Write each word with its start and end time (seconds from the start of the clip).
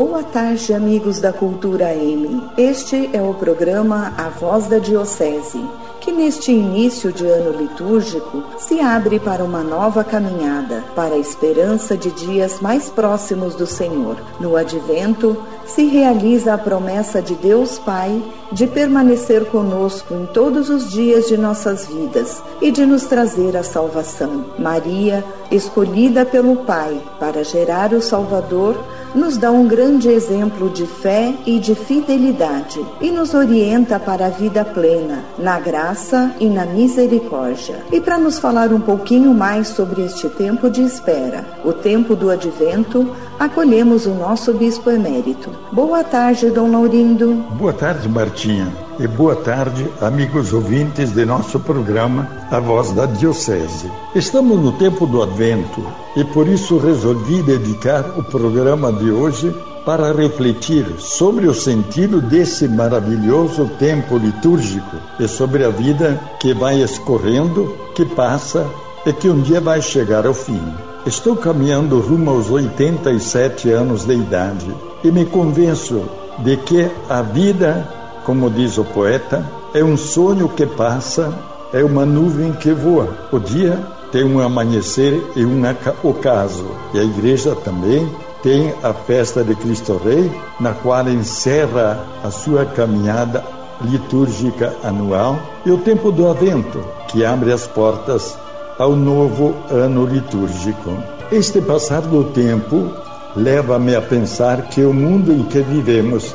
Boa 0.00 0.22
tarde, 0.22 0.72
amigos 0.72 1.18
da 1.18 1.32
Cultura 1.32 1.92
M. 1.92 2.40
Este 2.56 3.10
é 3.12 3.20
o 3.20 3.34
programa 3.34 4.14
A 4.16 4.28
Voz 4.28 4.68
da 4.68 4.78
Diocese, 4.78 5.60
que 6.00 6.12
neste 6.12 6.52
início 6.52 7.12
de 7.12 7.26
ano 7.26 7.60
litúrgico 7.60 8.44
se 8.58 8.78
abre 8.78 9.18
para 9.18 9.42
uma 9.42 9.64
nova 9.64 10.04
caminhada, 10.04 10.84
para 10.94 11.16
a 11.16 11.18
esperança 11.18 11.96
de 11.96 12.12
dias 12.12 12.60
mais 12.60 12.88
próximos 12.88 13.56
do 13.56 13.66
Senhor. 13.66 14.16
No 14.38 14.54
advento, 14.54 15.36
se 15.66 15.86
realiza 15.86 16.54
a 16.54 16.58
promessa 16.58 17.20
de 17.20 17.34
Deus 17.34 17.76
Pai 17.80 18.22
de 18.52 18.68
permanecer 18.68 19.46
conosco 19.46 20.14
em 20.14 20.26
todos 20.26 20.70
os 20.70 20.92
dias 20.92 21.26
de 21.26 21.36
nossas 21.36 21.88
vidas 21.88 22.40
e 22.62 22.70
de 22.70 22.86
nos 22.86 23.02
trazer 23.06 23.56
a 23.56 23.64
salvação. 23.64 24.44
Maria, 24.60 25.24
escolhida 25.50 26.24
pelo 26.24 26.54
Pai 26.58 27.02
para 27.18 27.42
gerar 27.42 27.92
o 27.92 28.00
Salvador, 28.00 28.76
nos 29.14 29.36
dá 29.36 29.50
um 29.50 29.66
grande 29.66 30.08
exemplo 30.08 30.68
de 30.70 30.86
fé 30.86 31.34
e 31.46 31.58
de 31.58 31.74
fidelidade 31.74 32.84
e 33.00 33.10
nos 33.10 33.34
orienta 33.34 33.98
para 33.98 34.26
a 34.26 34.30
vida 34.30 34.64
plena, 34.64 35.24
na 35.38 35.58
graça 35.58 36.34
e 36.40 36.46
na 36.46 36.64
misericórdia. 36.66 37.84
E 37.92 38.00
para 38.00 38.18
nos 38.18 38.38
falar 38.38 38.72
um 38.72 38.80
pouquinho 38.80 39.32
mais 39.34 39.68
sobre 39.68 40.02
este 40.04 40.28
tempo 40.28 40.70
de 40.70 40.82
espera, 40.82 41.44
o 41.64 41.72
tempo 41.72 42.14
do 42.14 42.30
advento, 42.30 43.08
acolhemos 43.38 44.06
o 44.06 44.14
nosso 44.14 44.52
bispo 44.52 44.90
emérito. 44.90 45.50
Boa 45.72 46.02
tarde, 46.02 46.50
Dom 46.50 46.70
Laurindo. 46.70 47.34
Boa 47.56 47.72
tarde, 47.72 48.08
Martinha. 48.08 48.87
E 49.00 49.06
boa 49.06 49.36
tarde, 49.36 49.86
amigos 50.00 50.52
ouvintes 50.52 51.12
de 51.12 51.24
nosso 51.24 51.60
programa 51.60 52.28
A 52.50 52.58
Voz 52.58 52.90
da 52.90 53.06
Diocese. 53.06 53.88
Estamos 54.12 54.58
no 54.58 54.72
tempo 54.72 55.06
do 55.06 55.22
Advento 55.22 55.86
e 56.16 56.24
por 56.24 56.48
isso 56.48 56.78
resolvi 56.78 57.40
dedicar 57.42 58.18
o 58.18 58.24
programa 58.24 58.92
de 58.92 59.08
hoje 59.08 59.54
para 59.86 60.12
refletir 60.12 60.84
sobre 60.98 61.46
o 61.46 61.54
sentido 61.54 62.20
desse 62.20 62.66
maravilhoso 62.66 63.70
tempo 63.78 64.18
litúrgico 64.18 64.96
e 65.20 65.28
sobre 65.28 65.64
a 65.64 65.70
vida 65.70 66.20
que 66.40 66.52
vai 66.52 66.82
escorrendo, 66.82 67.76
que 67.94 68.04
passa 68.04 68.66
e 69.06 69.12
que 69.12 69.30
um 69.30 69.40
dia 69.40 69.60
vai 69.60 69.80
chegar 69.80 70.26
ao 70.26 70.34
fim. 70.34 70.60
Estou 71.06 71.36
caminhando 71.36 72.00
rumo 72.00 72.30
aos 72.30 72.50
87 72.50 73.70
anos 73.70 74.04
de 74.04 74.14
idade 74.14 74.74
e 75.04 75.12
me 75.12 75.24
convenço 75.24 76.02
de 76.40 76.56
que 76.56 76.90
a 77.08 77.22
vida, 77.22 77.88
como 78.28 78.50
diz 78.50 78.76
o 78.76 78.84
poeta, 78.84 79.42
é 79.72 79.82
um 79.82 79.96
sonho 79.96 80.50
que 80.50 80.66
passa, 80.66 81.32
é 81.72 81.82
uma 81.82 82.04
nuvem 82.04 82.52
que 82.52 82.72
voa. 82.72 83.08
O 83.32 83.38
dia 83.38 83.78
tem 84.12 84.22
um 84.22 84.38
amanhecer 84.38 85.18
e 85.34 85.46
um 85.46 85.62
ocaso. 86.02 86.66
E 86.92 86.98
a 87.00 87.04
igreja 87.04 87.56
também 87.64 88.06
tem 88.42 88.74
a 88.82 88.92
festa 88.92 89.42
de 89.42 89.54
Cristo 89.54 89.98
Rei, 90.04 90.30
na 90.60 90.74
qual 90.74 91.08
encerra 91.08 92.04
a 92.22 92.30
sua 92.30 92.66
caminhada 92.66 93.42
litúrgica 93.80 94.76
anual, 94.84 95.38
e 95.64 95.70
o 95.70 95.78
tempo 95.78 96.12
do 96.12 96.28
Avento, 96.28 96.84
que 97.08 97.24
abre 97.24 97.50
as 97.50 97.66
portas 97.66 98.36
ao 98.78 98.94
novo 98.94 99.54
ano 99.70 100.04
litúrgico. 100.04 100.98
Este 101.32 101.62
passar 101.62 102.02
do 102.02 102.24
tempo 102.24 102.90
leva-me 103.34 103.96
a 103.96 104.02
pensar 104.02 104.68
que 104.68 104.82
o 104.82 104.92
mundo 104.92 105.32
em 105.32 105.44
que 105.44 105.60
vivemos 105.60 106.34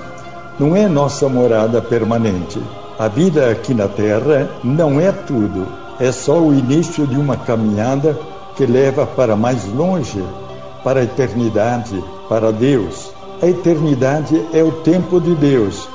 não 0.60 0.76
é 0.76 0.88
nossa 0.88 1.28
morada 1.28 1.82
permanente. 1.82 2.62
A 3.00 3.08
vida 3.08 3.50
aqui 3.50 3.74
na 3.74 3.88
Terra 3.88 4.50
não 4.64 5.00
é 5.00 5.12
tudo, 5.12 5.68
é 6.00 6.12
só 6.12 6.40
o 6.40 6.54
início 6.54 7.08
de 7.08 7.18
uma 7.18 7.36
caminhada 7.36 8.18
que 8.56 8.66
leva 8.66 9.06
para 9.06 9.36
mais 9.36 9.66
longe, 9.74 10.24
para 10.84 11.00
a 11.00 11.04
eternidade, 11.04 12.04
para 12.30 12.52
Deus. 12.52 13.12
A 13.42 13.48
eternidade 13.48 14.46
é 14.54 14.64
o 14.64 14.72
tempo 14.72 15.20
de 15.20 15.36
Deus 15.36 15.88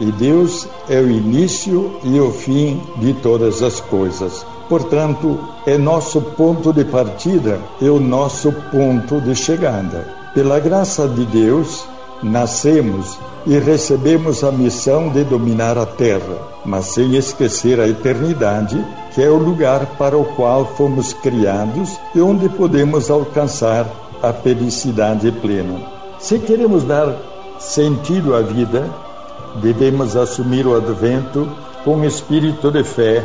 e 0.00 0.12
Deus 0.12 0.68
é 0.88 0.98
o 1.00 1.10
início 1.10 1.98
e 2.02 2.20
o 2.20 2.30
fim 2.30 2.80
de 2.96 3.14
todas 3.14 3.62
as 3.62 3.80
coisas. 3.80 4.44
Portanto, 4.68 5.38
é 5.66 5.78
nosso 5.78 6.20
ponto 6.20 6.72
de 6.72 6.84
partida 6.84 7.60
e 7.80 7.88
o 7.88 8.00
nosso 8.00 8.52
ponto 8.70 9.20
de 9.20 9.34
chegada. 9.34 10.06
Pela 10.34 10.58
graça 10.58 11.08
de 11.08 11.24
Deus, 11.26 11.84
nascemos 12.22 13.18
e 13.46 13.58
recebemos 13.58 14.42
a 14.42 14.50
missão 14.50 15.08
de 15.08 15.22
dominar 15.22 15.78
a 15.78 15.86
terra, 15.86 16.36
mas 16.64 16.86
sem 16.86 17.14
esquecer 17.14 17.78
a 17.78 17.86
eternidade, 17.86 18.84
que 19.14 19.22
é 19.22 19.30
o 19.30 19.36
lugar 19.36 19.86
para 19.96 20.18
o 20.18 20.24
qual 20.24 20.66
fomos 20.76 21.12
criados 21.12 21.96
e 22.14 22.20
onde 22.20 22.48
podemos 22.48 23.08
alcançar 23.08 23.86
a 24.20 24.32
felicidade 24.32 25.30
plena. 25.30 25.78
Se 26.18 26.38
queremos 26.40 26.82
dar 26.82 27.14
sentido 27.58 28.34
à 28.34 28.40
vida, 28.42 28.84
devemos 29.62 30.16
assumir 30.16 30.66
o 30.66 30.74
advento 30.74 31.48
com 31.84 32.04
espírito 32.04 32.70
de 32.70 32.82
fé 32.82 33.24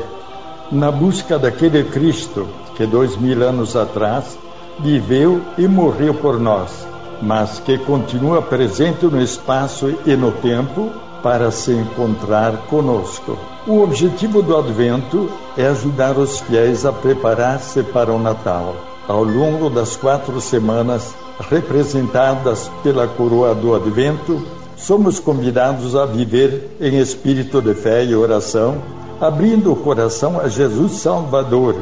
na 0.71 0.91
busca 0.91 1.39
daquele 1.39 1.83
Cristo 1.85 2.47
que 2.75 2.85
dois 2.85 3.17
mil 3.17 3.43
anos 3.43 3.75
atrás 3.75 4.37
viveu 4.79 5.41
e 5.57 5.67
morreu 5.67 6.13
por 6.13 6.39
nós, 6.39 6.87
mas 7.21 7.59
que 7.59 7.77
continua 7.77 8.41
presente 8.41 9.05
no 9.05 9.21
espaço 9.21 9.93
e 10.05 10.15
no 10.15 10.31
tempo 10.31 10.89
para 11.21 11.51
se 11.51 11.71
encontrar 11.71 12.57
conosco. 12.67 13.37
O 13.67 13.81
objetivo 13.81 14.41
do 14.41 14.57
Advento 14.57 15.29
é 15.55 15.67
ajudar 15.67 16.17
os 16.17 16.39
fiéis 16.39 16.85
a 16.85 16.91
preparar-se 16.91 17.83
para 17.83 18.11
o 18.11 18.19
Natal. 18.19 18.75
Ao 19.07 19.23
longo 19.23 19.69
das 19.69 19.95
quatro 19.95 20.41
semanas 20.41 21.15
representadas 21.49 22.71
pela 22.81 23.07
coroa 23.07 23.53
do 23.53 23.75
Advento, 23.75 24.41
somos 24.75 25.19
convidados 25.19 25.95
a 25.95 26.05
viver 26.05 26.75
em 26.79 26.97
espírito 26.97 27.61
de 27.61 27.75
fé 27.75 28.03
e 28.03 28.15
oração 28.15 28.81
abrindo 29.21 29.71
o 29.71 29.75
coração 29.75 30.39
a 30.39 30.47
Jesus 30.47 30.93
Salvador, 30.93 31.75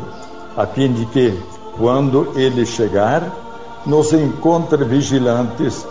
a 0.58 0.68
fim 0.68 0.92
de 0.92 1.06
que, 1.06 1.34
quando 1.78 2.34
ele 2.36 2.66
chegar, 2.66 3.24
nos 3.86 4.14
encontre 4.14 4.84
vigilantes 4.84 5.88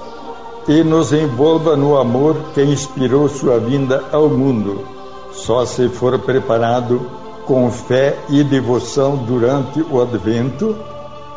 e 0.66 0.82
nos 0.82 1.12
envolva 1.12 1.76
no 1.76 1.96
amor 1.96 2.36
que 2.54 2.62
inspirou 2.62 3.28
sua 3.28 3.58
vinda 3.58 4.04
ao 4.12 4.28
mundo. 4.28 4.84
Só 5.32 5.64
se 5.64 5.88
for 5.88 6.18
preparado 6.18 7.00
com 7.46 7.70
fé 7.70 8.18
e 8.28 8.44
devoção 8.44 9.16
durante 9.16 9.80
o 9.80 10.00
advento, 10.02 10.76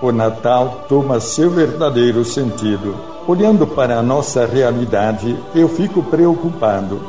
o 0.01 0.11
Natal 0.11 0.85
toma 0.89 1.19
seu 1.19 1.49
verdadeiro 1.49 2.25
sentido. 2.25 2.95
Olhando 3.27 3.65
para 3.65 3.99
a 3.99 4.01
nossa 4.01 4.45
realidade, 4.45 5.37
eu 5.55 5.69
fico 5.69 6.01
preocupado 6.03 6.99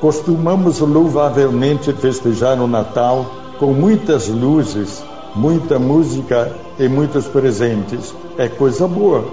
Costumamos 0.00 0.78
louvavelmente 0.78 1.92
festejar 1.92 2.60
o 2.60 2.68
Natal 2.68 3.26
com 3.58 3.72
muitas 3.72 4.28
luzes, 4.28 5.02
muita 5.38 5.78
música 5.78 6.52
e 6.78 6.88
muitos 6.88 7.26
presentes. 7.28 8.12
É 8.36 8.48
coisa 8.48 8.88
boa, 8.88 9.24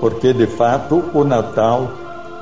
porque 0.00 0.32
de 0.32 0.46
fato 0.46 1.02
o 1.12 1.24
Natal 1.24 1.90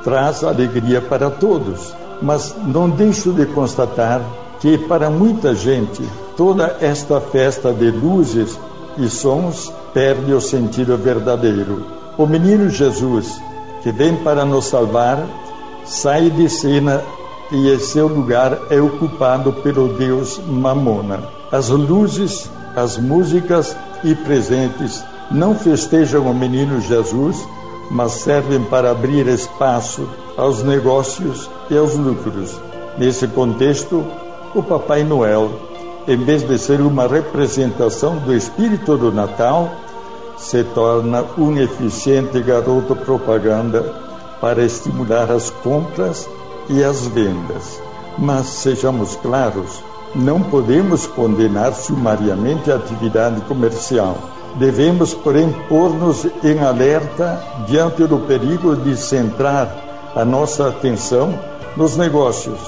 traz 0.04 0.44
alegria 0.44 1.00
para 1.00 1.30
todos. 1.30 1.94
Mas 2.20 2.54
não 2.66 2.88
deixo 2.88 3.32
de 3.32 3.46
constatar 3.46 4.20
que 4.60 4.78
para 4.78 5.10
muita 5.10 5.54
gente 5.54 6.02
toda 6.36 6.76
esta 6.80 7.20
festa 7.20 7.72
de 7.72 7.90
luzes 7.90 8.58
e 8.98 9.08
sons 9.08 9.72
perde 9.92 10.32
o 10.32 10.40
sentido 10.40 10.96
verdadeiro. 10.96 11.84
O 12.16 12.26
menino 12.26 12.68
Jesus, 12.70 13.40
que 13.82 13.92
vem 13.92 14.16
para 14.16 14.44
nos 14.44 14.66
salvar, 14.66 15.26
sai 15.84 16.30
de 16.30 16.48
cena 16.48 17.02
e 17.52 17.78
seu 17.78 18.08
lugar 18.08 18.58
é 18.70 18.80
ocupado 18.80 19.52
pelo 19.52 19.88
deus 19.88 20.40
Mamona. 20.46 21.20
As 21.52 21.68
luzes, 21.68 22.50
as 22.76 22.98
músicas 22.98 23.74
e 24.04 24.14
presentes 24.14 25.02
não 25.30 25.54
festejam 25.54 26.30
o 26.30 26.34
menino 26.34 26.80
Jesus, 26.80 27.48
mas 27.90 28.12
servem 28.12 28.62
para 28.64 28.90
abrir 28.90 29.26
espaço 29.26 30.06
aos 30.36 30.62
negócios 30.62 31.50
e 31.70 31.76
aos 31.76 31.96
lucros. 31.96 32.60
Nesse 32.98 33.26
contexto, 33.28 34.04
o 34.54 34.62
Papai 34.62 35.02
Noel, 35.02 35.50
em 36.06 36.16
vez 36.16 36.42
de 36.42 36.58
ser 36.58 36.80
uma 36.80 37.06
representação 37.06 38.18
do 38.18 38.34
espírito 38.34 38.96
do 38.96 39.10
Natal, 39.10 39.70
se 40.36 40.62
torna 40.62 41.24
um 41.38 41.56
eficiente 41.56 42.40
garoto 42.42 42.94
propaganda 42.94 43.82
para 44.40 44.62
estimular 44.62 45.30
as 45.30 45.50
compras 45.50 46.28
e 46.68 46.84
as 46.84 47.06
vendas. 47.08 47.80
Mas 48.18 48.46
sejamos 48.46 49.16
claros, 49.16 49.82
não 50.16 50.40
podemos 50.40 51.06
condenar 51.06 51.74
sumariamente 51.74 52.70
a 52.70 52.76
atividade 52.76 53.40
comercial. 53.42 54.16
Devemos, 54.56 55.12
porém, 55.12 55.54
pôr-nos 55.68 56.26
em 56.42 56.58
alerta 56.60 57.42
diante 57.66 58.04
do 58.06 58.18
perigo 58.20 58.74
de 58.74 58.96
centrar 58.96 59.70
a 60.14 60.24
nossa 60.24 60.68
atenção 60.68 61.38
nos 61.76 61.96
negócios, 61.96 62.58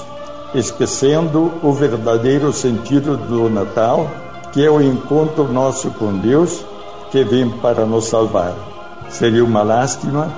esquecendo 0.53 1.51
o 1.63 1.73
verdadeiro 1.73 2.53
sentido 2.53 3.17
do 3.17 3.49
Natal, 3.49 4.07
que 4.53 4.63
é 4.63 4.69
o 4.69 4.79
encontro 4.79 5.51
nosso 5.51 5.89
com 5.91 6.13
Deus, 6.13 6.63
que 7.11 7.23
vem 7.23 7.49
para 7.49 7.85
nos 7.85 8.05
salvar. 8.05 8.53
Seria 9.09 9.43
uma 9.43 9.63
lástima 9.63 10.31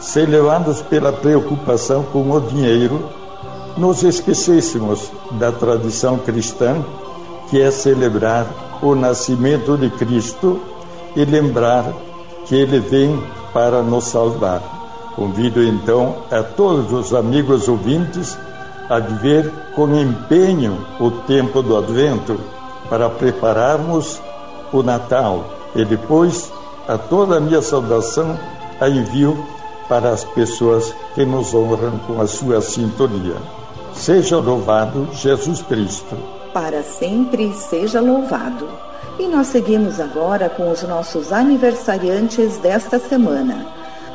se 0.00 0.26
levados 0.26 0.82
pela 0.82 1.12
preocupação 1.12 2.02
com 2.02 2.30
o 2.30 2.40
dinheiro, 2.40 3.08
nos 3.76 4.02
esquecêssemos 4.02 5.10
da 5.32 5.52
tradição 5.52 6.18
cristã, 6.18 6.84
que 7.50 7.60
é 7.60 7.70
celebrar 7.70 8.46
o 8.82 8.94
nascimento 8.94 9.76
de 9.76 9.90
Cristo 9.90 10.60
e 11.14 11.24
lembrar 11.24 11.92
que 12.46 12.54
ele 12.54 12.80
vem 12.80 13.22
para 13.52 13.82
nos 13.82 14.04
salvar. 14.04 14.62
Convido 15.14 15.62
então 15.62 16.16
a 16.30 16.42
todos 16.42 16.92
os 16.92 17.14
amigos 17.14 17.68
ouvintes 17.68 18.36
a 18.88 18.98
viver 18.98 19.50
com 19.74 19.88
empenho 19.94 20.78
o 21.00 21.10
tempo 21.10 21.62
do 21.62 21.76
Advento 21.76 22.38
para 22.88 23.08
prepararmos 23.08 24.20
o 24.72 24.82
Natal 24.82 25.44
e 25.74 25.84
depois 25.84 26.52
a 26.86 26.96
toda 26.96 27.36
a 27.36 27.40
minha 27.40 27.62
saudação 27.62 28.38
a 28.80 28.88
envio 28.88 29.36
para 29.88 30.10
as 30.10 30.24
pessoas 30.24 30.94
que 31.14 31.24
nos 31.24 31.54
honram 31.54 31.98
com 32.06 32.20
a 32.20 32.26
sua 32.26 32.60
sintonia. 32.60 33.36
Seja 33.96 34.36
louvado 34.36 35.08
Jesus 35.14 35.62
Cristo. 35.62 36.16
Para 36.52 36.82
sempre 36.82 37.52
seja 37.54 37.98
louvado. 37.98 38.68
E 39.18 39.26
nós 39.26 39.46
seguimos 39.48 39.98
agora 39.98 40.50
com 40.50 40.70
os 40.70 40.82
nossos 40.82 41.32
aniversariantes 41.32 42.58
desta 42.58 42.98
semana. 42.98 43.66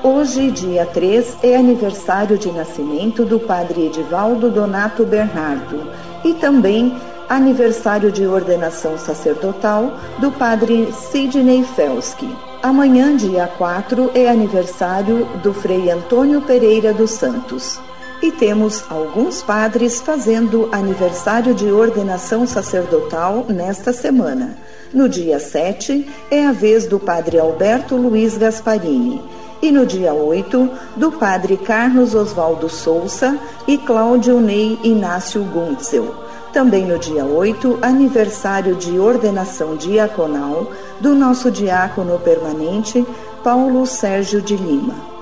Hoje, 0.03 0.51
dia 0.51 0.85
3, 0.85 1.37
é 1.41 1.57
aniversário 1.57 2.37
de 2.37 2.51
nascimento 2.51 3.25
do 3.25 3.39
padre 3.39 3.87
Edivaldo 3.87 4.51
Donato 4.51 5.03
Bernardo 5.03 5.91
e 6.23 6.35
também 6.35 6.95
aniversário 7.27 8.11
de 8.11 8.25
ordenação 8.25 8.97
sacerdotal 8.99 9.97
do 10.19 10.31
padre 10.31 10.93
Sidney 10.93 11.63
Felski. 11.63 12.29
Amanhã, 12.61 13.17
dia 13.17 13.47
4, 13.57 14.11
é 14.13 14.29
aniversário 14.29 15.25
do 15.41 15.51
Frei 15.51 15.89
Antônio 15.89 16.39
Pereira 16.41 16.93
dos 16.93 17.09
Santos. 17.09 17.79
E 18.21 18.31
temos 18.31 18.83
alguns 18.89 19.41
padres 19.41 19.99
fazendo 19.99 20.69
aniversário 20.71 21.53
de 21.55 21.71
ordenação 21.71 22.45
sacerdotal 22.45 23.45
nesta 23.49 23.91
semana. 23.91 24.57
No 24.93 25.09
dia 25.09 25.39
7, 25.39 26.07
é 26.29 26.45
a 26.45 26.51
vez 26.51 26.85
do 26.85 26.99
padre 26.99 27.39
Alberto 27.39 27.95
Luiz 27.95 28.37
Gasparini 28.37 29.21
e 29.61 29.71
no 29.71 29.85
dia 29.85 30.13
8, 30.13 30.69
do 30.95 31.11
padre 31.11 31.55
Carlos 31.55 32.15
Oswaldo 32.15 32.67
Souza 32.67 33.37
e 33.67 33.77
Cláudio 33.77 34.39
Ney 34.39 34.79
Inácio 34.83 35.43
Guntzel. 35.43 36.15
Também 36.51 36.85
no 36.85 36.97
dia 36.97 37.23
8, 37.23 37.79
aniversário 37.81 38.75
de 38.75 38.99
ordenação 38.99 39.75
diaconal 39.75 40.71
do 40.99 41.13
nosso 41.13 41.51
diácono 41.51 42.19
permanente, 42.19 43.05
Paulo 43.43 43.85
Sérgio 43.85 44.41
de 44.41 44.57
Lima. 44.57 45.20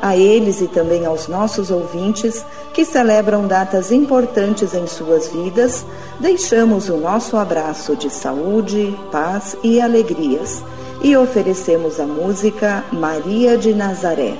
A 0.00 0.16
eles 0.16 0.60
e 0.60 0.68
também 0.68 1.04
aos 1.04 1.26
nossos 1.26 1.70
ouvintes 1.70 2.44
que 2.72 2.84
celebram 2.84 3.46
datas 3.46 3.90
importantes 3.90 4.74
em 4.74 4.86
suas 4.86 5.28
vidas, 5.28 5.84
deixamos 6.20 6.88
o 6.88 6.96
nosso 6.96 7.36
abraço 7.36 7.96
de 7.96 8.08
saúde, 8.08 8.96
paz 9.10 9.56
e 9.62 9.80
alegrias 9.80 10.62
e 11.02 11.16
oferecemos 11.16 12.00
a 12.00 12.06
música 12.06 12.84
Maria 12.92 13.56
de 13.56 13.74
Nazaré. 13.74 14.36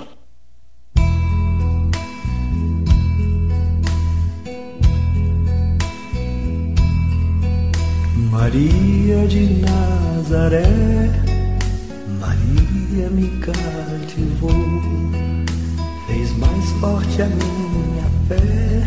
Maria 8.31 9.27
de 9.27 9.61
Nazaré, 9.61 10.63
Maria 12.21 13.11
me 13.11 13.29
cativou, 13.41 14.51
mais 16.39 16.71
forte 16.81 17.23
a 17.23 17.27
minha 17.27 18.05
fé 18.29 18.83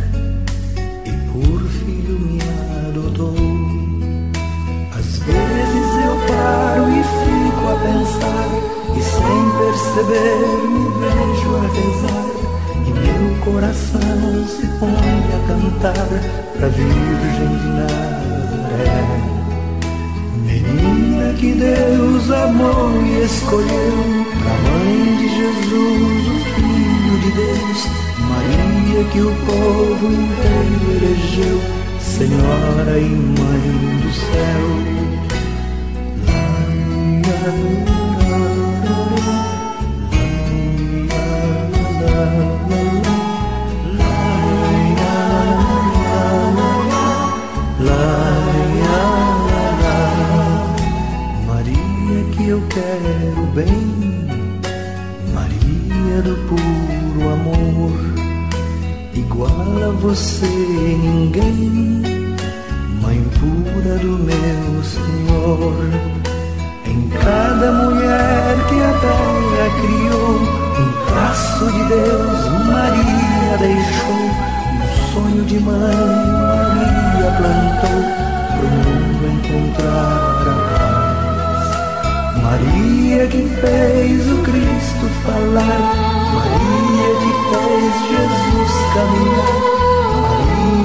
e 1.06 1.12
por 1.32 1.62
filho 1.70 2.20
me 2.20 2.40
adotou. 2.88 3.36
Às 4.98 5.20
vezes 5.20 5.90
eu 6.06 6.16
paro 6.28 6.86
e 6.90 7.04
fico 7.04 7.64
a 7.68 7.76
pensar 7.76 8.48
e 8.96 9.02
sem 9.02 9.42
perceber 9.60 10.44
me 10.70 10.86
vejo 11.02 11.50
a 11.56 11.66
rezar 11.78 12.30
e 12.88 12.90
meu 12.92 13.24
coração 13.44 14.48
se 14.48 14.66
põe 14.80 14.90
a 14.90 15.40
cantar 15.48 16.10
pra 16.58 16.68
Virgem 16.68 17.52
de 17.58 17.70
Nazaré. 17.78 19.00
Menina 20.46 21.34
que 21.34 21.52
Deus 21.54 22.32
amou 22.32 22.92
e 23.04 23.24
escolheu 23.26 24.26
pra 24.42 24.54
mãe 24.70 25.18
de 25.18 25.28
Jesus, 25.36 26.28
o 26.28 26.51
Deus, 27.36 27.88
Maria 28.30 29.04
que 29.12 29.22
o 29.22 29.34
povo 29.46 30.06
inteiro 30.08 30.92
elegeu, 30.98 31.62
Senhora 32.00 33.00
e 33.00 33.10
Mãe 33.10 34.00
do 34.02 34.12
céu. 34.14 34.92
Maria 51.48 52.24
que 52.32 52.48
eu 52.48 52.62
quero 52.70 53.11
você 60.00 60.46
ninguém, 60.46 62.02
Mãe 63.02 63.24
pura 63.40 63.98
do 63.98 64.20
meu 64.20 64.84
Senhor. 64.84 65.74
Em 66.86 67.10
cada 67.10 67.72
mulher 67.72 68.56
que 68.70 68.76
a 68.82 68.94
terra 69.02 69.70
criou, 69.82 70.36
um 70.80 70.92
traço 71.08 71.66
de 71.66 71.84
Deus, 71.86 72.40
Maria 72.68 73.58
deixou. 73.60 74.26
Um 74.72 75.14
sonho 75.14 75.44
de 75.46 75.60
mãe, 75.60 75.96
Maria 76.58 77.30
plantou, 77.38 78.02
pro 78.58 78.68
mundo 78.70 79.24
encontrar 79.34 80.42
a 80.48 80.56
paz. 80.78 82.44
Maria 82.44 83.28
que 83.28 83.44
fez 83.62 84.32
o 84.32 84.38
Cristo 84.44 85.06
falar, 85.26 85.80
Maria 86.36 87.10
que 87.20 87.32
fez 87.50 87.94
Jesus 88.10 88.72
caminhar. 88.94 89.71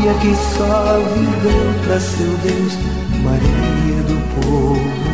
Maria 0.07 0.21
que 0.21 0.37
só 0.37 1.01
viveu 1.17 1.75
para 1.85 1.99
seu 1.99 2.39
Deus, 2.39 2.79
Maria 3.25 4.03
do 4.05 4.41
povo 4.41 5.07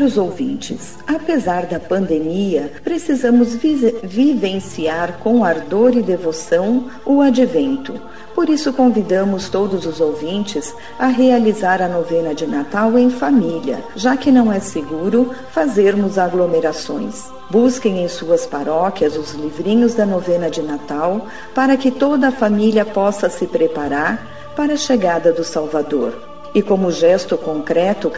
Caros 0.00 0.16
ouvintes, 0.16 0.96
apesar 1.06 1.66
da 1.66 1.78
pandemia, 1.78 2.72
precisamos 2.82 3.54
vivenciar 4.02 5.18
com 5.18 5.44
ardor 5.44 5.94
e 5.94 6.00
devoção 6.00 6.86
o 7.04 7.20
advento. 7.20 8.00
Por 8.34 8.48
isso, 8.48 8.72
convidamos 8.72 9.50
todos 9.50 9.84
os 9.84 10.00
ouvintes 10.00 10.74
a 10.98 11.08
realizar 11.08 11.82
a 11.82 11.88
novena 11.88 12.34
de 12.34 12.46
Natal 12.46 12.98
em 12.98 13.10
família, 13.10 13.84
já 13.94 14.16
que 14.16 14.32
não 14.32 14.50
é 14.50 14.58
seguro 14.58 15.34
fazermos 15.50 16.16
aglomerações. 16.16 17.26
Busquem 17.50 18.02
em 18.02 18.08
suas 18.08 18.46
paróquias 18.46 19.18
os 19.18 19.32
livrinhos 19.34 19.92
da 19.92 20.06
novena 20.06 20.48
de 20.48 20.62
Natal 20.62 21.26
para 21.54 21.76
que 21.76 21.90
toda 21.90 22.28
a 22.28 22.32
família 22.32 22.86
possa 22.86 23.28
se 23.28 23.46
preparar 23.46 24.54
para 24.56 24.72
a 24.72 24.78
chegada 24.78 25.30
do 25.30 25.44
Salvador. 25.44 26.29
E 26.52 26.62
como 26.62 26.90
gesto 26.90 27.38
concreto 27.38 28.10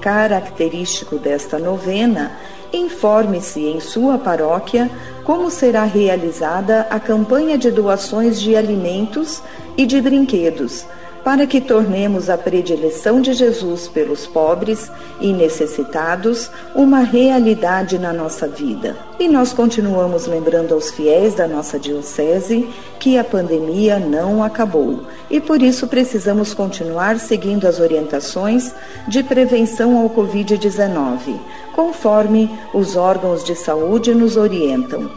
característico 0.00 1.16
desta 1.16 1.58
novena, 1.58 2.32
informe-se 2.72 3.66
em 3.66 3.80
sua 3.80 4.18
paróquia 4.18 4.90
como 5.24 5.50
será 5.50 5.84
realizada 5.84 6.86
a 6.90 6.98
campanha 6.98 7.56
de 7.56 7.70
doações 7.70 8.40
de 8.40 8.56
alimentos 8.56 9.42
e 9.76 9.86
de 9.86 10.00
brinquedos 10.00 10.86
para 11.24 11.46
que 11.46 11.60
tornemos 11.60 12.30
a 12.30 12.38
predileção 12.38 13.20
de 13.20 13.32
Jesus 13.32 13.88
pelos 13.88 14.26
pobres 14.26 14.90
e 15.20 15.32
necessitados 15.32 16.50
uma 16.74 17.00
realidade 17.00 17.98
na 17.98 18.12
nossa 18.12 18.46
vida. 18.46 18.96
E 19.18 19.28
nós 19.28 19.52
continuamos 19.52 20.26
lembrando 20.26 20.74
aos 20.74 20.90
fiéis 20.90 21.34
da 21.34 21.46
nossa 21.46 21.78
Diocese 21.78 22.68
que 22.98 23.18
a 23.18 23.24
pandemia 23.24 23.98
não 23.98 24.42
acabou 24.42 25.00
e 25.30 25.40
por 25.40 25.62
isso 25.62 25.86
precisamos 25.86 26.54
continuar 26.54 27.18
seguindo 27.18 27.66
as 27.66 27.80
orientações 27.80 28.74
de 29.06 29.22
prevenção 29.22 29.98
ao 29.98 30.08
Covid-19, 30.10 31.38
conforme 31.74 32.50
os 32.72 32.96
órgãos 32.96 33.44
de 33.44 33.54
saúde 33.54 34.14
nos 34.14 34.36
orientam. 34.36 35.10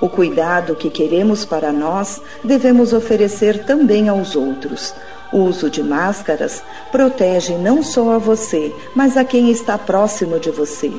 O 0.00 0.08
cuidado 0.08 0.74
que 0.74 0.90
queremos 0.90 1.44
para 1.44 1.72
nós 1.72 2.20
devemos 2.42 2.92
oferecer 2.92 3.64
também 3.64 4.08
aos 4.08 4.34
outros. 4.34 4.92
O 5.32 5.38
uso 5.38 5.70
de 5.70 5.82
máscaras 5.82 6.62
protege 6.90 7.56
não 7.56 7.82
só 7.82 8.12
a 8.12 8.18
você, 8.18 8.74
mas 8.94 9.16
a 9.16 9.24
quem 9.24 9.50
está 9.50 9.78
próximo 9.78 10.38
de 10.38 10.50
você. 10.50 10.92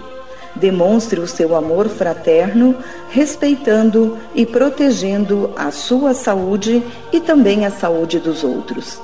Demonstre 0.56 1.20
o 1.20 1.28
seu 1.28 1.56
amor 1.56 1.88
fraterno, 1.88 2.75
respeitando 3.10 4.18
e 4.34 4.46
protegendo 4.46 5.52
a 5.56 5.72
sua 5.72 6.13
saúde 6.13 6.84
e 7.12 7.20
também 7.20 7.66
a 7.66 7.72
saúde 7.72 8.20
dos 8.20 8.44
outros. 8.44 9.00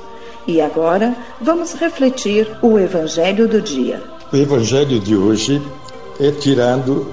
E 0.46 0.60
agora 0.60 1.14
vamos 1.40 1.74
refletir 1.74 2.48
o 2.62 2.78
Evangelho 2.78 3.46
do 3.46 3.60
dia. 3.60 4.02
O 4.32 4.36
Evangelho 4.36 4.98
de 4.98 5.16
hoje 5.16 5.60
é 6.18 6.30
tirado 6.30 7.06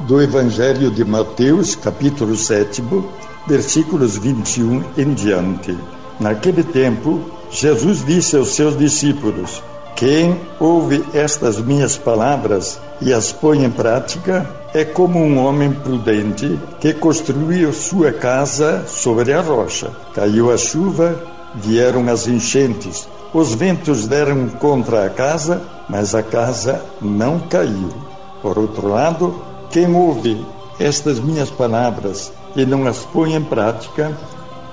do 0.00 0.20
Evangelho 0.20 0.90
de 0.90 1.04
Mateus, 1.04 1.74
capítulo 1.74 2.36
7, 2.36 2.82
versículos 3.46 4.18
21 4.18 4.82
em 4.98 5.14
diante. 5.14 5.76
Naquele 6.18 6.62
tempo, 6.62 7.33
Jesus 7.54 8.04
disse 8.04 8.36
aos 8.36 8.48
seus 8.56 8.76
discípulos: 8.76 9.62
Quem 9.94 10.40
ouve 10.58 11.04
estas 11.14 11.60
minhas 11.60 11.96
palavras 11.96 12.80
e 13.00 13.12
as 13.12 13.30
põe 13.30 13.64
em 13.64 13.70
prática 13.70 14.44
é 14.74 14.84
como 14.84 15.20
um 15.20 15.38
homem 15.38 15.72
prudente 15.72 16.58
que 16.80 16.92
construiu 16.92 17.72
sua 17.72 18.12
casa 18.12 18.84
sobre 18.88 19.32
a 19.32 19.40
rocha. 19.40 19.92
Caiu 20.12 20.50
a 20.50 20.56
chuva, 20.56 21.16
vieram 21.54 22.10
as 22.10 22.26
enchentes, 22.26 23.08
os 23.32 23.54
ventos 23.54 24.08
deram 24.08 24.48
contra 24.48 25.06
a 25.06 25.10
casa, 25.10 25.62
mas 25.88 26.12
a 26.12 26.24
casa 26.24 26.84
não 27.00 27.38
caiu. 27.38 27.90
Por 28.42 28.58
outro 28.58 28.88
lado, 28.88 29.40
quem 29.70 29.94
ouve 29.94 30.44
estas 30.80 31.20
minhas 31.20 31.50
palavras 31.50 32.32
e 32.56 32.66
não 32.66 32.84
as 32.84 32.98
põe 33.04 33.34
em 33.34 33.44
prática 33.44 34.12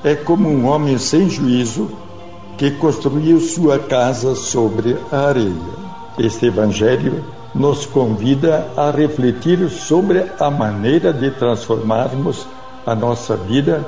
é 0.03 0.15
como 0.15 0.49
um 0.49 0.65
homem 0.65 0.97
sem 0.97 1.29
juízo 1.29 2.00
que 2.61 2.69
construiu 2.69 3.39
sua 3.39 3.79
casa 3.79 4.35
sobre 4.35 4.95
a 5.11 5.29
areia. 5.29 5.73
Este 6.19 6.45
Evangelho 6.45 7.25
nos 7.55 7.87
convida 7.87 8.67
a 8.77 8.91
refletir 8.91 9.67
sobre 9.67 10.27
a 10.39 10.51
maneira 10.51 11.11
de 11.11 11.31
transformarmos 11.31 12.45
a 12.85 12.93
nossa 12.93 13.35
vida 13.35 13.83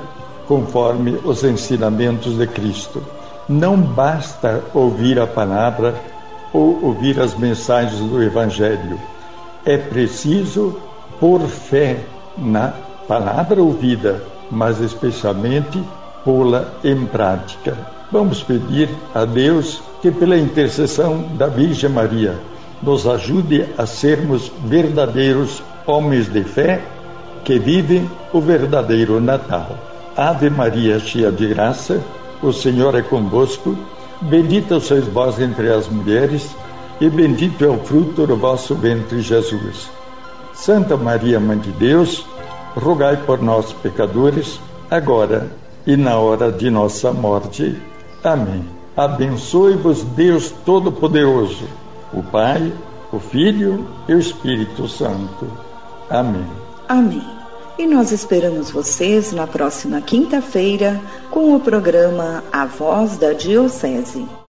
conforme 0.48 1.12
os 1.24 1.44
ensinamentos 1.44 2.36
de 2.36 2.48
Cristo. 2.48 3.00
Não 3.48 3.76
basta 3.76 4.60
ouvir 4.74 5.20
a 5.20 5.26
palavra 5.28 5.94
ou 6.52 6.84
ouvir 6.84 7.20
as 7.20 7.38
mensagens 7.38 8.00
do 8.00 8.20
Evangelho. 8.20 8.98
É 9.64 9.78
preciso 9.78 10.80
pôr 11.20 11.42
fé 11.42 12.00
na 12.36 12.72
palavra 13.06 13.62
ouvida, 13.62 14.20
mas 14.50 14.80
especialmente 14.80 15.80
pô-la 16.24 16.64
em 16.82 17.04
prática. 17.06 17.76
Vamos 18.10 18.42
pedir 18.42 18.88
a 19.14 19.24
Deus 19.24 19.82
que, 20.00 20.10
pela 20.10 20.36
intercessão 20.36 21.22
da 21.36 21.46
Virgem 21.46 21.90
Maria, 21.90 22.34
nos 22.82 23.06
ajude 23.06 23.66
a 23.76 23.86
sermos 23.86 24.50
verdadeiros 24.64 25.62
homens 25.86 26.28
de 26.28 26.42
fé 26.44 26.80
que 27.44 27.58
vivem 27.58 28.10
o 28.32 28.40
verdadeiro 28.40 29.20
Natal. 29.20 29.76
Ave 30.16 30.48
Maria, 30.48 30.98
cheia 30.98 31.30
de 31.30 31.46
graça, 31.48 32.00
o 32.42 32.52
Senhor 32.52 32.94
é 32.94 33.02
convosco. 33.02 33.76
Bendita 34.22 34.80
sois 34.80 35.06
vós 35.06 35.40
entre 35.40 35.70
as 35.70 35.88
mulheres, 35.88 36.54
e 37.00 37.10
bendito 37.10 37.64
é 37.64 37.68
o 37.68 37.78
fruto 37.78 38.26
do 38.26 38.36
vosso 38.36 38.74
ventre, 38.74 39.20
Jesus. 39.20 39.90
Santa 40.54 40.96
Maria, 40.96 41.40
Mãe 41.40 41.58
de 41.58 41.72
Deus, 41.72 42.24
rogai 42.76 43.16
por 43.16 43.42
nós, 43.42 43.72
pecadores, 43.72 44.60
agora 44.90 45.50
e 45.86 45.96
na 45.96 46.18
hora 46.18 46.50
de 46.50 46.70
nossa 46.70 47.12
morte. 47.12 47.80
Amém. 48.22 48.64
Abençoe-vos 48.96 50.02
Deus 50.02 50.50
Todo-Poderoso, 50.64 51.64
o 52.12 52.22
Pai, 52.22 52.72
o 53.12 53.18
Filho 53.18 53.86
e 54.08 54.14
o 54.14 54.18
Espírito 54.18 54.88
Santo. 54.88 55.46
Amém. 56.08 56.46
Amém. 56.88 57.22
E 57.76 57.86
nós 57.86 58.12
esperamos 58.12 58.70
vocês 58.70 59.32
na 59.32 59.48
próxima 59.48 60.00
quinta-feira 60.00 61.00
com 61.30 61.56
o 61.56 61.60
programa 61.60 62.44
A 62.52 62.66
Voz 62.66 63.16
da 63.16 63.32
Diocese. 63.32 64.24